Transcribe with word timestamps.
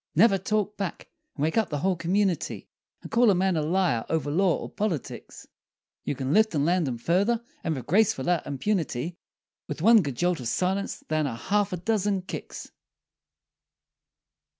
Never 0.15 0.39
talk 0.39 0.77
back, 0.77 1.09
and 1.35 1.43
wake 1.43 1.59
up 1.59 1.69
the 1.69 1.77
whole 1.77 1.95
community, 1.95 2.67
And 3.03 3.11
call 3.11 3.29
a 3.29 3.35
man 3.35 3.55
a 3.55 3.61
liar, 3.61 4.03
over 4.09 4.31
law, 4.31 4.57
or 4.57 4.67
Politics, 4.67 5.45
You 6.03 6.15
can 6.15 6.33
lift 6.33 6.55
and 6.55 6.65
land 6.65 6.87
him 6.87 6.97
furder 6.97 7.39
and 7.63 7.75
with 7.75 7.85
gracefuller 7.85 8.41
impunity 8.43 9.19
With 9.67 9.83
one 9.83 10.01
good 10.01 10.15
jolt 10.15 10.39
of 10.39 10.47
silence 10.47 11.03
than 11.09 11.27
a 11.27 11.35
half 11.35 11.71
a 11.71 11.77
dozen 11.77 12.23
kicks! 12.23 12.71